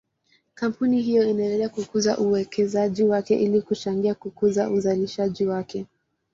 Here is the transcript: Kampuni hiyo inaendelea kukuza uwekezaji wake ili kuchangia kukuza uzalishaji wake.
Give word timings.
Kampuni 0.55 1.01
hiyo 1.01 1.23
inaendelea 1.29 1.69
kukuza 1.69 2.17
uwekezaji 2.17 3.03
wake 3.03 3.35
ili 3.39 3.61
kuchangia 3.61 4.15
kukuza 4.15 4.69
uzalishaji 4.69 5.45
wake. 5.45 5.85